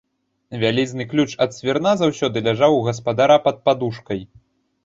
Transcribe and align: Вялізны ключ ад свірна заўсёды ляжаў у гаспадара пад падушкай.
Вялізны 0.63 1.05
ключ 1.11 1.31
ад 1.45 1.51
свірна 1.57 1.93
заўсёды 2.01 2.43
ляжаў 2.47 2.71
у 2.81 2.81
гаспадара 2.89 3.37
пад 3.45 3.63
падушкай. 3.67 4.21